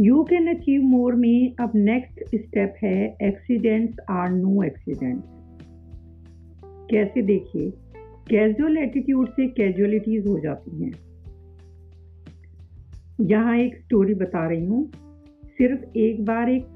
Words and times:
You 0.00 0.24
can 0.24 0.54
achieve 0.54 0.82
more 0.82 1.14
में 1.14 1.54
अब 1.60 1.72
next 1.74 2.20
step 2.34 2.74
है 2.82 3.16
एक्सीडेंट्स 3.22 3.96
आर 4.10 4.30
नो 4.30 4.62
एक्सीडेंट्स 4.62 5.24
कैसे 6.90 7.22
देखिए? 7.22 7.70
कैजुअल 8.30 8.76
एटीट्यूड 8.76 9.28
से 9.28 9.48
कैजुअलिटीज 9.48 10.26
हो 10.26 10.38
जाती 10.38 10.84
हैं। 10.84 10.92
यहाँ 13.20 13.56
एक 13.56 13.76
स्टोरी 13.76 14.14
बता 14.14 14.48
रही 14.48 14.66
हूँ। 14.66 14.90
सिर्फ़ 15.44 15.98
एक 15.98 16.24
बार 16.24 16.48
एक 16.50 16.66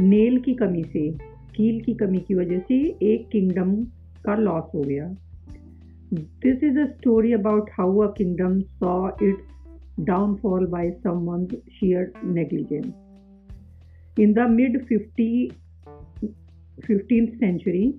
नेल 0.00 0.38
की 0.38 0.54
कमी 0.54 0.84
से, 0.84 1.10
कील 1.54 1.80
की 1.80 1.94
कमी 1.94 2.18
की 2.18 2.34
वजह 2.34 2.58
से 2.58 2.74
एक 3.02 3.28
किंगडम 3.28 3.84
का 4.24 4.34
लॉस 4.34 4.64
हो 4.74 4.80
गया। 4.80 5.16
This 6.14 6.64
is 6.64 6.78
a 6.78 6.86
story 6.86 7.32
about 7.32 7.70
how 7.70 7.98
a 7.98 8.14
kingdom 8.18 8.60
saw 8.60 9.10
its 9.22 9.55
downfall 10.00 10.66
by 10.66 10.84
someone's 11.06 11.54
sheer 11.78 12.04
negligence. 12.24 12.92
In 14.16 14.34
the 14.34 14.48
mid 14.48 14.80
50, 14.92 15.50
15th 16.80 17.38
century, 17.44 17.92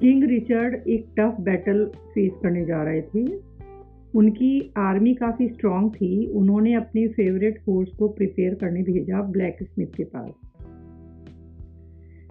king 0.00 0.24
Richard 0.24 0.88
एक 0.88 1.06
टफ 1.18 1.36
बैटल 1.40 1.86
फेस 1.86 2.32
करने 2.42 2.64
जा 2.64 2.82
रहे 2.82 3.02
थे। 3.02 3.40
उनकी 4.14 4.72
आर्मी 4.76 5.14
काफ़ी 5.14 5.48
स्ट्रांग 5.48 5.90
थी। 5.90 6.26
उन्होंने 6.26 6.74
अपने 6.74 7.08
फेवरेट 7.08 7.60
फोर्स 7.60 7.90
को 7.90 8.08
प्रिपेयर 8.08 8.54
करने 8.54 8.82
भेजा 8.82 9.22
ब्लैक 9.22 9.56
स्मिथ 9.62 9.86
के 9.86 10.04
पास। 10.04 10.30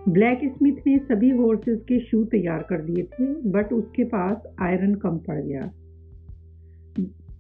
ब्लैक 0.09 0.39
स्मिथ 0.43 0.87
ने 0.87 0.97
सभी 0.97 1.29
हॉर्सेस 1.29 1.79
के 1.81 1.99
शू 1.99 2.23
तैयार 2.23 2.65
कर 2.69 2.81
दिए 2.81 3.03
थे 3.03 3.25
बट 3.25 3.73
उसके 3.73 4.03
पास 4.03 4.55
आयरन 4.59 4.95
कम 4.95 5.17
पड़ 5.17 5.41
गया। 5.41 5.71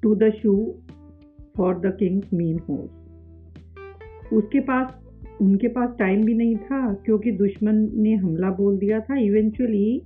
To 0.03 0.15
the 0.15 0.29
shoe 0.29 0.75
for 1.57 1.79
the 1.79 1.95
king's 1.99 2.33
mean 2.33 2.59
horse 2.69 3.03
उसके 4.33 4.59
पास, 4.59 4.93
उनके 5.41 5.67
पास 5.67 5.95
टाइम 5.99 6.23
भी 6.23 6.33
नहीं 6.33 6.55
था, 6.55 6.93
क्योंकि 6.95 7.31
दुश्मन 7.31 7.87
ने 7.93 8.13
हमला 8.15 8.49
बोल 8.51 8.77
दिया 8.77 8.99
था। 8.99 9.17
इवेंचुअली 9.19 10.01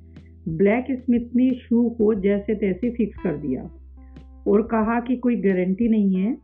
ब्लैक 0.49 0.85
स्मिथ 0.91 1.35
ने 1.35 1.49
शू 1.55 1.89
को 1.89 2.13
जैसे 2.13 2.55
तैसे 2.55 2.89
फिक्स 2.89 3.21
कर 3.23 3.37
दिया 3.37 3.63
और 4.47 4.61
कहा 4.61 4.99
कि 4.99 5.15
कोई 5.15 5.35
गारंटी 5.35 5.87
नहीं 5.87 6.15
है, 6.15 6.37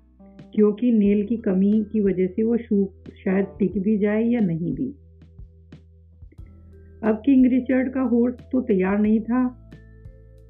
क्योंकि 0.55 0.91
नेल 0.91 1.25
की 1.25 1.37
कमी 1.37 1.71
की 1.91 1.99
वजह 2.01 2.27
से 2.27 2.43
वो 2.43 2.57
शू 2.57 2.87
शायद 3.23 3.45
टिक 3.59 3.77
भी 3.79 3.97
जाए 3.97 4.23
या 4.23 4.39
नहीं 4.39 4.73
भी। 4.75 4.87
अब 7.03 7.21
किंग 7.25 7.45
रिचर्ड 7.45 7.93
का 7.93 8.01
हॉर्स 8.01 8.35
तो 8.51 8.61
तैयार 8.61 8.99
नहीं 8.99 9.19
था 9.19 9.47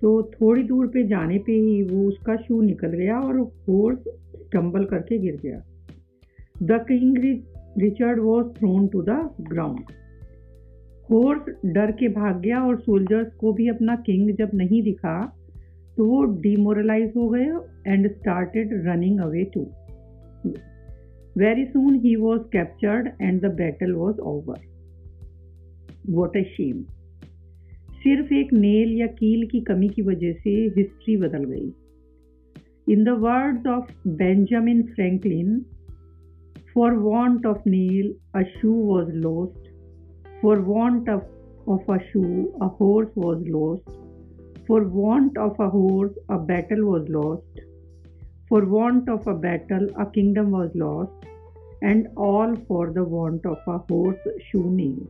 तो 0.01 0.11
थोड़ी 0.31 0.63
दूर 0.63 0.87
पे 0.87 1.03
जाने 1.07 1.37
पे 1.37 1.51
ही 1.51 1.81
वो 1.83 2.07
उसका 2.07 2.35
शू 2.35 2.61
निकल 2.61 2.87
गया 2.87 3.19
और 3.19 3.39
हॉर्स 3.69 4.07
स्टम्बल 4.55 4.83
करके 4.85 5.17
गिर 5.17 5.39
गया। 5.43 5.61
The 6.63 6.85
king 6.87 7.17
Richard 7.77 8.19
was 8.19 8.47
thrown 8.47 8.87
to 8.87 9.01
the 9.01 9.19
ground 9.49 9.79
horse 11.11 11.49
डर 11.65 11.91
के 11.91 12.07
भाग 12.07 12.39
गया 12.41 12.61
और 12.63 12.79
सोल्जर्स 12.79 13.33
को 13.33 13.51
भी 13.53 13.67
अपना 13.69 13.95
किंग 13.95 14.35
जब 14.35 14.51
नहीं 14.53 14.81
दिखा 14.83 15.17
तो 15.97 16.05
वो 16.05 16.23
डिमोरलाइज 16.41 17.11
हो 17.17 17.27
गए 17.29 17.45
and 17.87 18.07
started 18.11 18.73
running 18.87 19.19
away 19.19 19.43
to 19.53 19.61
very 21.37 21.65
soon 21.65 21.95
he 21.95 22.15
was 22.15 22.41
captured 22.41 23.09
and 23.21 23.41
the 23.41 23.53
battle 23.55 23.93
was 23.93 24.19
over 24.33 24.59
what 26.09 26.35
a 26.35 26.43
shame 26.43 26.83
सिर्फ़ 28.03 28.33
एक 28.33 28.53
नेल 28.53 28.99
या 28.99 29.07
कील 29.07 29.47
की 29.47 29.61
कमी 29.61 29.89
की 29.89 30.01
वजह 30.01 30.33
से 30.33 30.49
हिस्ट्री 30.77 31.17
बदल 31.17 31.43
गई। 31.43 31.73
In 32.86 33.04
the 33.04 33.14
words 33.14 33.66
of 33.66 33.90
Benjamin 34.04 34.92
Franklin, 34.94 35.64
for 36.74 36.98
want 36.98 37.46
of 37.46 37.64
nail, 37.66 38.12
a 38.34 38.44
shoe 38.56 38.72
was 38.72 39.08
lost. 39.12 39.58
For 40.40 40.60
want 40.60 41.08
of, 41.08 41.24
of 41.66 41.88
a 41.88 41.98
shoe, 42.10 42.52
a 42.60 42.68
horse 42.68 43.10
was 43.14 43.42
lost. 43.46 43.88
For 44.66 44.84
want 44.84 45.36
of 45.36 45.58
a 45.60 45.68
horse, 45.68 46.12
a 46.28 46.38
battle 46.38 46.84
was 46.84 47.08
lost. 47.08 47.60
For 48.48 48.64
want 48.64 49.08
of 49.08 49.26
a 49.26 49.34
battle, 49.34 49.88
a 49.98 50.06
kingdom 50.06 50.50
was 50.50 50.70
lost. 50.74 51.12
And 51.82 52.08
all 52.16 52.54
for 52.68 52.92
the 52.92 53.04
want 53.04 53.46
of 53.46 53.58
a 53.66 53.78
horse 53.78 54.28
shoe 54.50 54.70
nail. 54.70 55.06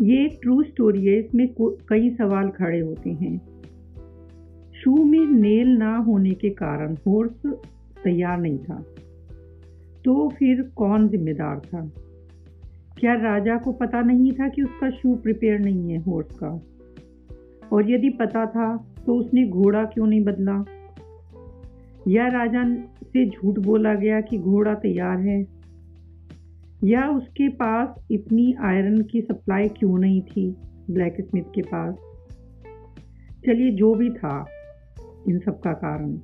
ये 0.00 0.26
true 0.42 0.62
story 0.62 1.04
है 1.06 1.18
इसमें 1.18 1.46
कई 1.60 2.10
सवाल 2.18 2.50
खड़े 2.58 2.80
होते 2.80 3.10
हैं 3.10 3.51
शू 4.83 5.03
में 5.03 5.25
nail 5.25 5.77
ना 5.77 5.97
होने 5.97 6.31
के 6.31 6.49
कारण 6.49 6.95
हॉर्स 7.07 7.45
तैयार 8.03 8.39
नहीं 8.39 8.57
था। 8.57 8.85
तो 10.05 10.29
फिर 10.29 10.61
कौन 10.61 11.07
जिम्मेदार 11.07 11.59
था? 11.59 11.91
क्या 12.99 13.13
राजा 13.13 13.57
को 13.57 13.71
पता 13.71 14.01
नहीं 14.01 14.31
था 14.31 14.47
कि 14.47 14.61
उसका 14.61 14.89
शू 14.89 15.15
प्रिपेयर 15.15 15.59
नहीं 15.59 15.91
है 15.91 15.97
हॉर्स 15.97 16.39
का? 16.43 16.61
और 17.71 17.91
यदि 17.91 18.09
पता 18.09 18.45
था 18.45 18.93
तो 19.05 19.15
उसने 19.15 19.47
घोड़ा 19.47 19.85
क्यों 19.85 20.07
नहीं 20.07 20.23
बदला? 20.23 20.65
या 22.07 22.27
राजा 22.27 22.75
से 23.03 23.29
झूठ 23.29 23.59
बोला 23.59 23.93
गया 23.93 24.21
कि 24.21 24.37
घोड़ा 24.37 24.73
तैयार 24.73 25.19
है? 25.19 25.47
या 26.83 27.09
उसके 27.09 27.49
पास 27.49 28.07
इतनी 28.11 28.55
आयरन 28.61 29.01
की 29.01 29.21
सप्लाई 29.21 29.67
क्यों 29.67 29.97
नहीं 29.97 30.21
थी 30.21 30.55
ब्लैक 30.89 31.21
स्मिथ 31.21 31.43
के 31.55 31.61
पास? 31.61 31.95
चलिए, 33.45 33.71
जो 33.71 33.95
भी 33.95 34.09
था 34.09 34.45
इन 35.27 35.39
सब 35.39 35.59
का 35.59 35.73
कारण। 35.73 36.17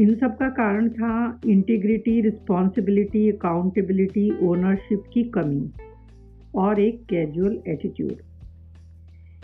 इन 0.00 0.14
सब 0.14 0.36
का 0.36 0.48
कारण 0.48 0.88
था 0.88 1.40
इंटीग्रिटी 1.46 2.20
रिस्पॉन्सिबिलिटी 2.20 3.30
अकाउंटेबिलिटी 3.30 4.30
ओनरशिप 4.46 5.04
की 5.12 5.24
कमी 5.24 5.70
और 6.54 6.80
एक 6.80 7.04
कैजुअल 7.04 7.62
एटीट्यूड 7.68 8.12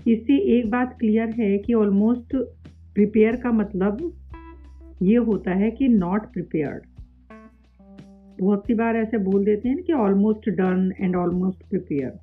इससे 0.08 0.58
एक 0.58 0.70
बात 0.70 0.96
क्लियर 0.98 1.28
है 1.28 1.58
कि 1.58 1.74
ऑलमोस्ट 1.74 2.36
प्रिपेयर 2.94 3.36
का 3.36 3.52
मतलब 3.52 4.12
ये 5.02 5.16
होता 5.16 5.50
है 5.50 5.70
कि 5.70 5.88
नॉट 5.88 6.22
प्रिपेयर्ड 6.22 6.82
बहुत 8.40 8.66
सी 8.66 8.74
बार 8.74 8.96
ऐसे 8.96 9.18
बोल 9.18 9.44
देते 9.44 9.68
हैं 9.68 9.82
कि 9.82 9.92
almost 9.92 10.50
done 10.50 10.92
and 11.00 11.16
almost 11.16 11.70
prepare 11.70 12.18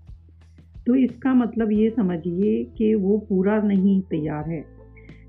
तो 0.88 0.96
इसका 0.96 1.34
मतलब 1.34 1.72
ये 1.72 1.90
समझिए 1.90 2.64
कि 2.64 2.96
वो 2.96 3.18
पूरा 3.18 3.62
नहीं 3.62 4.02
तैयार 4.02 4.50
है। 4.50 4.75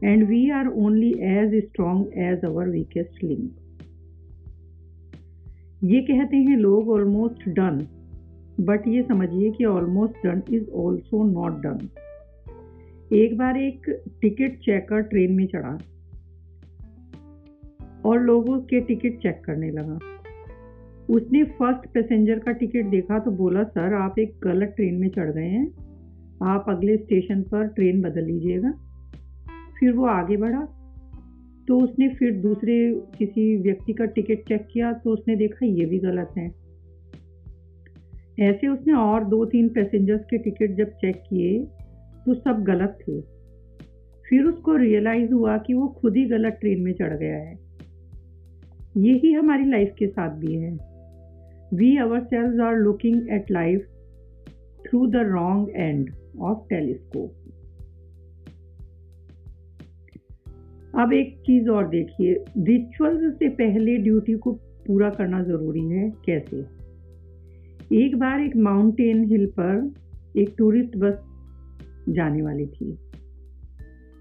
And 0.09 0.29
we 0.29 0.41
are 0.51 0.69
only 0.85 1.13
as 1.29 1.55
strong 1.69 2.03
as 2.25 2.45
our 2.45 2.65
weakest 2.71 3.23
link. 3.23 3.51
ये 5.85 6.01
कहते 6.01 6.37
हैं 6.37 6.57
लोग 6.57 6.89
ऑलमोस्ट 6.89 7.49
डन 7.49 7.87
बट 8.61 8.89
ये 8.89 9.03
समझिए 9.03 9.51
कि 9.51 9.65
almost 9.65 10.27
done 10.27 10.43
is 10.55 10.71
also 10.71 11.25
not 11.25 11.53
done 11.53 11.89
एक 13.17 13.37
बार 13.39 13.57
एक 13.57 13.91
टिकट 14.21 14.59
चेकर 14.59 15.01
ट्रेन 15.01 15.33
में 15.33 15.47
चढ़ा 15.47 15.79
और 18.05 18.23
लोगों 18.23 18.61
के 18.61 18.81
टिकट 18.81 19.19
चेक 19.23 19.43
करने 19.45 19.71
लगा। 19.71 19.99
उसने 21.11 21.45
फ़र्स्ट 21.45 21.93
पैसेंजर 21.93 22.39
का 22.39 22.53
टिकट 22.53 22.85
देखा 22.85 23.19
तो 23.19 23.31
बोला, 23.31 23.63
सर, 23.63 23.95
आप 23.95 24.19
एक 24.19 24.41
गलत 24.45 24.73
ट्रेन 24.77 24.95
में 24.95 25.09
चढ़ 25.09 25.31
गए 25.31 25.49
हैं। 25.49 25.67
आप 26.43 26.65
अगले 26.69 26.97
स्टेशन 26.97 27.43
पर 27.43 27.67
ट्रेन 27.67 28.03
बदल 28.03 28.25
लीजिएगा। 28.25 28.86
फिर 29.81 29.93
वो 29.93 30.07
आगे 30.07 30.37
बढ़ा। 30.37 30.61
तो 31.69 31.79
उसने 31.81 32.09
फिर 32.09 32.33
दूसरे 32.33 32.75
किसी 33.19 33.57
व्यक्ति 33.57 33.93
का 33.93 34.05
टिकट 34.05 34.49
चेक 34.49 34.67
किया 34.73 34.93
तो 34.93 35.11
उसने 35.11 35.37
देखा 35.37 35.67
ये 35.67 35.85
भी 35.87 35.99
गलत 35.99 36.35
है। 36.39 36.47
ऐसे 38.41 38.69
उसने 38.69 38.93
और 38.93 39.25
दो 39.25 39.45
तीन 39.45 39.69
पैसेंजर्स 39.69 40.25
के 40.25 40.39
टिकट 40.39 40.77
जब 40.77 40.91
चेक 40.91 41.17
किए 41.31 41.59
तो 42.27 42.35
सब 42.35 42.63
गलत 42.63 42.99
थे। 43.01 43.21
फिर 44.29 44.45
उसको 44.45 44.77
रियलाइज़ 44.77 45.33
हुआ 45.33 45.57
कि 45.59 45.75
वो 45.75 45.89
खुद 45.89 46.17
ही 46.17 46.25
गलत 46.25 46.59
ट्रेन 46.61 46.83
में 46.83 46.93
चढ़ 46.93 47.17
गया 47.17 47.37
है। 47.37 47.55
यही 48.97 49.33
हमारी 49.33 49.65
लाइफ 49.65 49.95
के 49.99 50.07
साथ 50.07 50.37
भी 50.37 50.55
है। 50.55 50.73
We 51.75 51.97
ourselves 52.25 52.63
are 52.63 52.77
looking 52.77 53.31
at 53.31 53.51
life 53.51 53.87
through 54.87 55.07
the 55.07 55.17
wrong 55.17 55.71
end 55.71 56.11
of 56.41 56.69
telescope 56.69 57.46
अब 60.99 61.13
एक 61.13 61.39
चीज़ 61.47 61.69
और 61.69 61.89
देखिए 61.89 62.45
रिचुअल्स 62.59 63.39
से 63.39 63.49
पहले 63.49 63.97
ड्यूटी 63.97 64.33
को 64.33 64.53
पूरा 64.87 65.11
करना 65.11 65.43
ज़रूरी 65.43 65.89
है, 65.89 66.11
कैसे? 66.11 66.57
एक 68.05 68.17
बार 68.19 68.41
एक 68.41 68.57
माउंटेन 68.57 69.25
हिल 69.25 69.47
पर 69.47 69.93
एक 70.37 70.55
टूरिस्ट 70.59 70.97
बस 70.97 71.15
जाने 72.09 72.43
वाली 72.43 72.67
थी। 72.67 72.99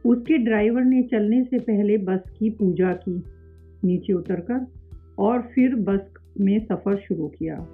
उसके 0.05 0.37
ड्राइवर 0.37 0.83
ने 0.83 1.03
चलने 1.03 1.43
से 1.43 1.59
पहले 1.59 1.97
बस 1.97 2.19
की 2.39 2.49
पूजा 2.49 2.93
की, 2.93 3.23
नीचे 3.83 4.13
उतरकर, 4.13 4.67
और 5.19 5.41
फिर 5.41 5.75
बस 5.75 6.13
में 6.39 6.65
सफ़र 6.65 6.95
शुरू 6.97 7.27
किया। 7.27 7.67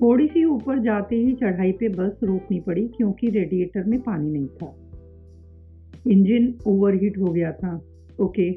थोड़ी 0.00 0.26
सी 0.26 0.44
ऊपर 0.44 0.78
जाते 0.78 1.16
ही 1.16 1.32
चढ़ाई 1.32 1.72
पे 1.72 1.88
बस 1.88 2.20
रोकनी 2.22 2.60
पड़ी, 2.60 2.88
क्योंकि 2.88 3.30
रेडिएटर 3.30 3.84
में 3.84 4.00
पानी 4.00 4.30
नहीं 4.30 4.46
था। 4.46 4.85
इंजन 6.06 6.54
ओवरहीट 6.66 7.18
हो 7.18 7.32
गया 7.32 7.52
था। 7.52 7.80
ओके 8.20 8.50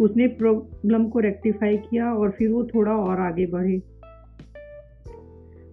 उसने 0.00 0.26
प्रॉब्लम 0.26 1.08
को 1.08 1.18
रेक्टिफाई 1.18 1.76
किया 1.76 2.12
और 2.14 2.30
फिर 2.30 2.50
वो 2.50 2.64
थोड़ा 2.64 2.92
और 2.92 3.20
आगे 3.20 3.46
बढ़े। 3.46 3.82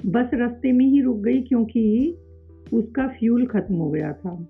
बस 0.06 0.30
रास्ते 0.34 0.72
में 0.72 0.86
ही 0.86 1.02
रुक 1.02 1.18
गई 1.18 1.42
क्योंकि 1.42 2.16
उसका 2.74 3.08
फ्यूल 3.08 3.46
खत्म 3.46 3.76
हो 3.76 3.90
गया 3.90 4.14
था। 4.14 4.48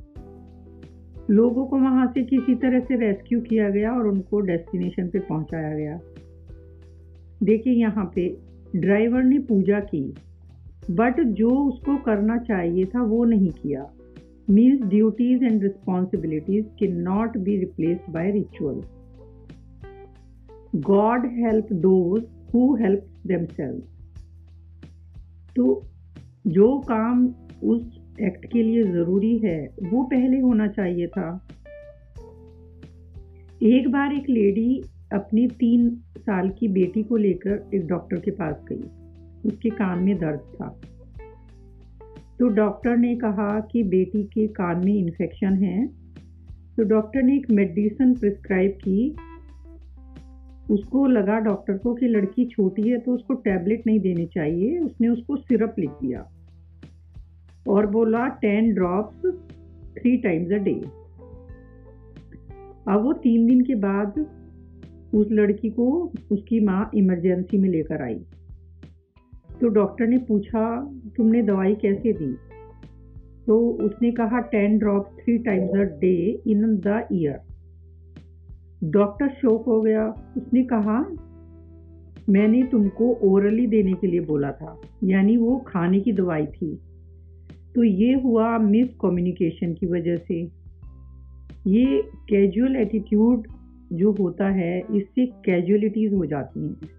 लोगों 1.30 1.66
को 1.66 1.78
वहाँ 1.78 2.08
से 2.08 2.24
किसी 2.24 2.56
तरह 2.56 2.80
से 2.80 2.96
रेस्क्यू 2.96 3.42
किया 3.42 3.70
गया 3.70 3.92
और 3.92 4.08
उनको 4.08 4.40
डेस्टिनेशन 4.40 5.08
पे 5.08 5.20
पहुँचाया 5.20 5.76
गया। 5.76 6.00
देखिए 7.44 7.74
यहाँ 7.74 8.12
पे 8.16 8.38
ड्राइवर 8.76 9.24
ने 9.24 9.40
पूजा 9.40 9.80
की 9.80 10.16
बट 10.92 11.20
जो 11.22 11.50
उसको 11.50 11.98
करना 11.98 12.38
चाहिए 12.38 12.86
था 12.86 13.04
वो 13.04 13.24
नहीं 13.26 13.52
किया। 13.52 13.92
Duties 14.52 15.44
and 15.44 15.64
responsibilities 15.64 16.66
can 16.80 16.96
not 17.02 17.38
be 17.38 17.58
replaced 17.58 18.12
by 18.12 18.32
ritual 18.32 18.82
God 20.76 21.26
help 21.26 21.74
those 21.74 22.24
who 22.54 22.76
help 22.76 23.06
themselves 23.28 23.82
तो 25.56 25.84
जो 26.48 26.80
काम 26.80 27.34
उस 27.64 28.00
एक्ट 28.22 28.46
के 28.46 28.64
लिए 28.64 28.84
ज़रूरी 28.84 29.38
है, 29.38 29.70
वो 29.94 30.04
पहले 30.04 30.40
होना 30.40 30.68
चाहिए 30.68 31.08
था। 31.08 31.48
एक 33.64 33.88
बार 33.92 34.14
एक 34.14 34.30
लेडी 34.30 34.84
अपनी 35.14 35.48
तीन 35.48 35.90
साल 36.18 36.50
की 36.50 36.68
बेटी 36.68 37.04
को 37.04 37.18
लेकर 37.18 37.70
एक 37.74 37.88
डॉक्टर 37.88 38.20
के 38.20 38.32
पास 38.32 38.56
गई। 38.70 38.84
उसके 39.46 39.70
कान 39.70 40.04
में 40.04 40.18
दर्द 40.18 40.40
था। 40.40 40.82
तो 42.40 42.48
डॉक्टर 42.48 42.98
ने 42.98 43.16
कहा 43.16 43.60
कि 43.60 43.84
बेटी 43.84 44.24
के 44.24 44.48
कान 44.48 44.86
में 44.86 44.94
इन्फेक्शन 44.96 45.54
है। 45.54 45.88
तो 46.78 46.84
डॉक्टर 46.84 47.22
ने 47.22 47.36
एक 47.36 47.50
मेडिसिन 47.52 48.14
प्रिस्क्राइब 48.14 48.72
की। 48.72 49.16
उसको 50.74 51.06
लगा 51.08 51.40
डॉक्टर 51.40 51.78
को 51.78 51.94
कि 51.94 52.08
लड़की 52.08 52.46
छोटी 52.46 52.90
है 52.90 53.00
तो 53.00 53.14
उसको 53.14 53.34
टैबलेट 53.34 53.88
नहीं 53.88 54.00
देने 54.00 54.26
चाहिए। 54.26 54.80
उसने 54.80 55.08
उसको 55.08 55.36
सिरप 55.36 55.76
लिख 55.80 55.90
दिया। 55.90 56.30
और 57.68 57.88
बोला 57.88 58.28
ten 58.28 58.74
drops 58.74 59.26
three 59.98 60.18
times 60.18 60.52
a 60.52 60.64
day 60.64 60.74
अब 62.88 63.02
वो 63.04 63.14
तीन 63.14 63.46
दिन 63.46 63.62
के 63.62 63.76
बाद 63.76 64.26
उस 65.14 65.28
लड़की 65.32 65.70
को 65.70 66.14
उसकी 66.32 66.60
माँ 66.60 66.90
इमरजेंसी 66.96 67.58
में 67.58 67.70
लेकर 67.70 68.02
आई। 68.02 68.20
तो 69.62 69.68
डॉक्टर 69.68 70.08
ने 70.08 70.18
पूछा 70.18 70.92
तुमने 71.20 71.42
दवाई 71.44 71.76
कैसे 71.76 72.14
दी? 72.14 72.34
तो 73.48 73.60
उसने 73.70 74.12
कहा 74.12 74.40
ten 74.40 74.78
drop 74.78 75.18
three 75.20 75.38
times 75.38 75.72
a 75.72 75.84
day 76.00 76.42
in 76.48 76.76
the 76.78 77.08
ear 77.14 77.40
doctor 78.84 79.28
shock 79.30 79.66
हो 79.66 79.82
गया। 79.82 80.08
उसने 80.38 80.64
कहा, 80.64 81.00
मैंने 82.30 82.64
तुमको 82.64 83.14
ओरली 83.24 83.68
देने 83.68 83.94
के 83.94 84.08
लिए 84.08 84.20
बोला 84.20 84.52
था, 84.52 84.82
यानी 85.04 85.38
वो 85.38 85.58
खाने 85.68 86.00
की 86.00 86.12
दवाई 86.12 86.46
थी। 86.46 86.80
तो 87.76 87.84
ये 87.84 88.14
हुआ 88.14 88.58
मिस 88.58 88.88
कम्युनिकेशन 89.02 89.74
की 89.74 89.86
वजह 89.86 90.16
से। 90.16 90.42
ये 91.68 92.02
कैजुअल 92.30 92.76
एटीट्यूड 92.76 93.48
जो 93.94 94.12
होता 94.12 94.50
है, 94.50 94.80
इससे 94.80 95.26
कैजुअलिटीज़ 95.26 96.14
हो 96.14 96.26
जाती 96.26 96.68
हैं। 96.68 96.99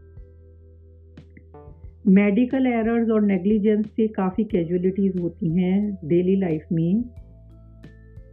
मेडिकल 2.05 2.67
एरर्स 2.67 3.11
और 3.11 3.23
नेग्लिजेंस 3.23 3.87
से 3.87 4.06
काफ़ी 4.08 4.44
कैजुअलिटीज़ 4.44 5.19
होती 5.19 5.49
हैं 5.56 5.99
डेली 6.05 6.37
लाइफ 6.37 6.67
में। 6.73 7.05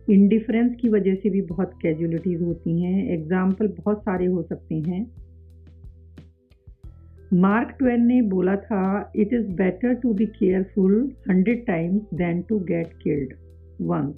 इंडिफरेंस 0.10 0.76
की 0.76 0.90
वजह 0.90 1.16
से 1.16 1.30
भी 1.30 1.42
बहुत 1.42 1.72
कैजुअलिटीज़ 1.82 2.44
होती 2.44 2.82
हैं। 2.82 3.10
एग्ज़ाम्पल 3.14 3.68
बहुत 3.68 4.02
सारे 4.02 4.26
हो 4.26 4.44
सकते 4.44 4.76
हैं। 4.76 5.06
मार्क 7.34 7.76
ट्वेन 7.80 8.06
ने 8.06 8.22
बोला 8.22 8.56
था 8.56 9.12
it 9.16 9.34
is 9.34 9.48
better 9.56 9.94
to 9.94 10.14
be 10.14 10.26
careful 10.26 11.12
hundred 11.30 11.66
times 11.66 12.02
than 12.14 12.42
to 12.42 12.60
get 12.60 12.94
killed 13.04 13.34
once 13.82 14.16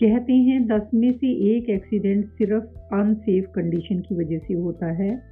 कहते 0.00 0.32
हैं, 0.32 0.66
दस 0.66 0.88
में 0.94 1.12
से 1.12 1.32
एक 1.56 1.68
एक्सीडेंट 1.70 2.24
सिर्फ़ 2.28 2.94
अनसेफ 2.94 3.52
कंडीशन 3.54 3.98
की 3.98 4.14
वजह 4.14 4.38
से 4.38 4.54
होता 4.54 4.86
है। 4.92 5.31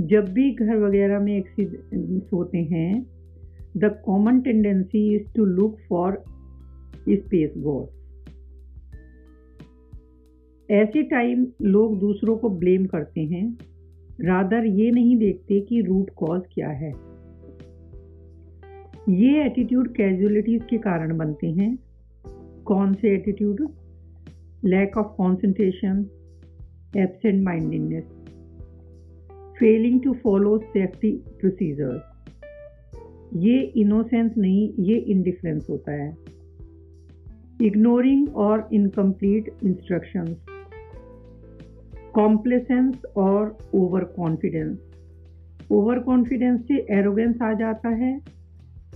जब 0.00 0.28
भी 0.28 0.50
घर 0.54 0.76
वगैरह 0.76 1.20
में 1.20 1.36
एक्सीडेंट्स 1.38 2.32
होते 2.32 2.58
हैं 2.58 3.06
the 3.76 4.02
common 4.04 4.40
tendency 4.40 5.14
is 5.14 5.34
to 5.36 5.44
look 5.44 5.78
for 5.88 6.24
scapegoat 7.56 7.86
ऐसे 10.70 11.02
टाइम 11.02 11.46
लोग 11.62 11.98
दूसरों 11.98 12.36
को 12.36 12.48
ब्लेम 12.48 12.86
करते 12.86 13.20
हैं 13.20 13.58
रादर 14.20 14.64
ये 14.64 14.90
नहीं 14.90 15.16
देखते 15.16 15.60
कि 15.60 15.80
रूट 15.80 16.10
कॉज 16.16 16.42
क्या 16.52 16.68
है। 16.68 16.90
ये 19.08 19.44
एटीट्यूड 19.44 19.88
कैजुअलिटीज 19.88 20.62
के 20.70 20.78
कारण 20.78 21.16
बनते 21.16 21.46
हैं। 21.46 21.78
कौन 22.64 22.94
से 22.94 23.14
attitude 23.14 23.68
lack 24.64 24.96
of 24.96 25.06
concentration 25.06 26.06
absent 26.96 27.44
mindedness 27.44 28.04
failing 29.60 30.00
to 30.02 30.12
follow 30.12 30.58
safety 30.58 31.10
procedures 31.40 32.02
ये 33.34 33.60
इनोसेंस 33.76 34.32
नहीं, 34.38 34.72
ये 34.78 34.96
इनडिफरेंस 34.96 35.66
होता 35.70 35.92
है। 35.92 36.16
इग्नोरिंग 37.62 38.36
और 38.36 38.68
इनकम्प्लीट 38.72 39.50
इंस्ट्रक्शंस 39.64 40.36
कॉम्प्लेसेंस 42.14 43.02
और 43.16 43.56
ओवर 43.74 44.04
कॉन्फिडेंस 44.04 44.78
ओवर 45.72 45.98
कॉन्फिडेंस 45.98 46.60
से 46.60 46.74
एरोगेंस 46.90 47.42
आ 47.42 47.52
जाता 47.52 47.88
है 47.88 48.20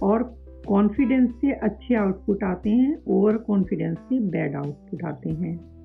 और 0.03 0.23
कॉन्फिडेंस 0.69 1.31
से 1.31 1.53
अच्छे 1.53 1.95
आउटपुट 1.95 2.45
आते 2.45 2.71
हैं 2.71 3.03
ओवर 3.07 3.37
कॉन्फिडेंस 3.37 3.99
से 3.99 4.21
बैड 4.31 4.55
आउटपुट 4.57 5.05
आते 5.05 5.31
हैं। 5.31 5.80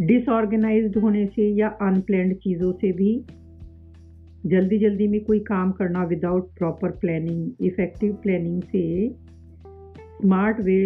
डिसऑर्गेनाइज 0.00 0.96
होने 0.96 1.26
से 1.26 1.48
या 1.54 1.68
अनप्लैंड 1.82 2.34
चीज़ों 2.34 2.72
से 2.72 2.92
भी 2.92 3.24
जल्दी 4.46 4.78
जल्दी 4.78 5.08
में 5.08 5.24
कोई 5.24 5.38
काम 5.38 5.72
करना 5.72 6.04
without 6.04 6.50
proper 6.58 6.90
planning 6.90 7.66
effective 7.66 8.12
planning 8.12 8.62
से 8.62 9.08
स्मार्ट 10.20 10.60
वे 10.60 10.76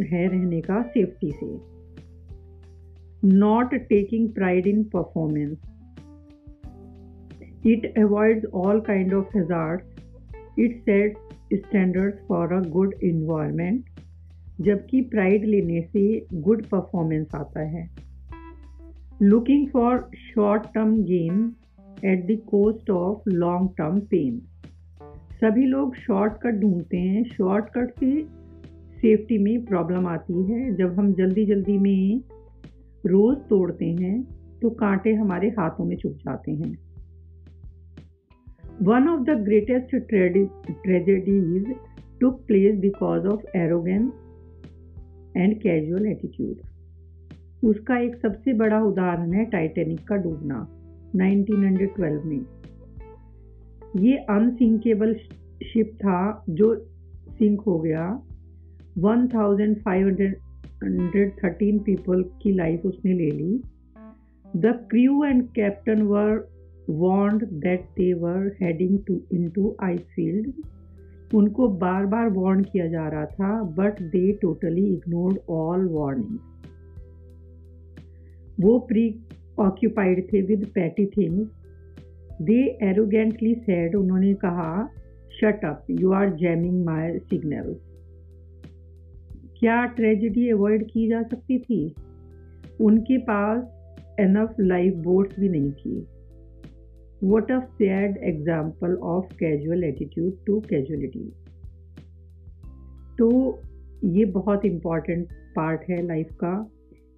है 0.00 0.26
रहने 0.28 0.60
का 0.60 0.82
सेफ्टी 0.82 1.30
से। 1.30 1.50
Not 3.28 3.74
taking 3.74 4.28
pride 4.28 4.66
in 4.66 4.82
performance 4.84 5.58
it 7.66 7.98
avoid 7.98 8.46
all 8.46 8.80
kind 8.80 9.14
of 9.14 9.38
hazard 9.38 9.82
it 10.58 10.80
set 10.80 11.16
standard 11.54 12.14
for 12.28 12.52
a 12.52 12.60
good 12.68 12.94
environment 13.02 13.89
जबकि 14.60 15.00
प्राइड 15.10 15.44
लेने 15.44 15.80
से 15.82 16.26
गुड 16.34 16.64
परफॉर्मेंस 16.66 17.26
आता 17.34 17.60
है. 17.68 17.88
Looking 19.22 19.66
for 19.68 20.10
short 20.16 20.62
term 20.74 20.96
gain 21.04 21.52
at 22.04 22.26
the 22.26 22.38
cost 22.46 22.90
of 22.90 23.28
long 23.28 23.70
term 23.78 24.00
pain 24.00 24.40
सभी 25.34 25.64
लोग 25.66 25.94
shortcut 25.96 26.54
ढूंढते 26.54 26.96
हैं. 26.96 27.22
Shortcut 27.24 27.90
से 28.00 28.22
सेफ्टी 29.00 29.38
में 29.38 29.64
प्रॉब्लम 29.64 30.06
आती 30.06 30.42
है. 30.44 30.74
जब 30.76 30.98
हम 30.98 31.12
जल्दी 31.12 31.44
जल्दी 31.46 31.78
में 31.78 32.20
रोज़ 33.04 33.38
तोड़ते 33.38 33.86
हैं 33.92 34.22
तो 34.62 34.70
कांटे 34.70 35.12
हमारे 35.14 35.48
हाथों 35.48 35.84
में 35.84 35.96
चुप 35.96 36.16
जाते 36.16 36.52
हैं. 36.52 36.72
One 38.82 39.08
of 39.08 39.20
the 39.20 39.38
greatest 39.44 39.96
tragedies 40.08 41.74
took 42.20 42.44
place 42.46 42.78
because 42.78 43.26
of 43.26 43.56
arrogance 43.56 44.12
and 45.36 45.60
casual 45.60 46.06
attitude 46.06 46.56
उसका 47.64 47.98
एक 47.98 48.16
सबसे 48.16 48.52
बड़ा 48.52 48.82
उदाहरण 48.82 49.32
है 49.32 49.44
टाइटेनिक 49.44 50.08
का 50.08 50.16
डूबना 50.16 50.68
1912 51.16 52.24
में। 52.24 52.46
ये 53.96 54.16
अनसिंकेबल 54.16 55.14
शिप 55.62 55.90
था 55.94 56.44
जो 56.50 56.74
सिंक 57.28 57.60
हो 57.60 57.78
गया। 57.78 58.22
1500 58.98 60.34
113 60.84 61.78
पीपल 61.78 62.22
की 62.42 62.52
लाइफ 62.52 62.86
उसने 62.86 63.12
ले 63.12 63.30
ली। 63.30 63.62
The 64.56 64.66
crew 64.66 65.24
and 65.24 65.42
captain 65.42 66.02
were 66.02 66.48
warned 66.90 67.44
that 67.44 67.80
they 67.80 68.12
were 68.12 68.56
heading 68.62 68.98
to 69.06 69.20
into 69.32 69.76
ice 69.82 70.00
field 70.00 70.52
उनको 71.34 71.68
बार 71.68 72.06
बार 72.06 72.28
वार्न 72.30 72.62
किया 72.62 72.86
जा 72.86 73.08
रहा 73.08 73.26
था 73.26 73.62
but 73.62 74.02
they 74.02 74.32
totally 74.32 74.86
ignored 74.86 75.38
all 75.50 75.88
warning 75.88 76.38
वो 78.60 78.78
प्री 78.78 79.20
ऑक्यूपाइड 79.58 80.32
थे 80.32 80.42
with 80.42 80.66
petty 80.74 81.06
things 81.06 81.48
they 82.42 82.78
arrogantly 82.82 83.54
said 83.54 83.94
उन्होंने 83.94 84.34
कहा 84.34 84.88
shut 85.40 85.64
up 85.64 85.86
you 85.90 86.12
are 86.12 86.30
jamming 86.30 86.84
my 86.84 87.18
signal 87.18 87.76
क्या 89.58 89.84
ट्रेजिडी 89.84 90.50
अवॉइड 90.50 90.90
की 90.90 91.08
जा 91.08 91.22
सकती 91.22 91.58
थी? 91.58 91.94
उनके 92.80 93.18
पास 93.18 93.62
एनफ 94.20 94.54
लाइफ 94.60 94.94
बोट्स 94.94 95.40
भी 95.40 95.48
नहीं 95.48 95.72
थी। 95.72 96.06
What 97.24 97.50
a 97.52 97.60
sad 97.60 98.16
example 98.24 98.94
of 99.04 99.34
casual 99.34 99.84
attitude 99.84 100.44
to 100.46 100.60
casualty 100.60 101.24
तो 103.18 103.28
ये 104.04 104.24
बहुत 104.24 104.64
इंपॉर्टेंट 104.64 105.32
पार्ट 105.56 105.80
है 105.90 106.02
लाइफ 106.06 106.28
का। 106.44 106.54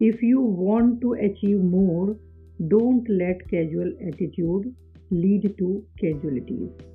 If 0.02 0.25
you 0.25 0.40
want 0.40 1.00
to 1.00 1.14
achieve 1.25 1.62
more 1.62 2.16
don't 2.62 3.11
let 3.11 3.42
casual 3.42 3.97
attitude 4.02 4.66
lead 5.12 5.56
to 5.56 5.75
casualties 6.00 6.90